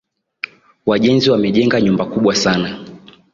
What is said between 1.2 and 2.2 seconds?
wamejenga nyumba